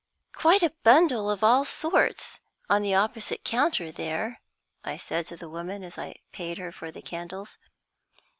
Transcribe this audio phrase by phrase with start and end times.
[0.33, 4.41] "Quite a bundle of all sorts on the opposite counter there,"
[4.83, 7.59] I said to the woman, as I paid her for the candles.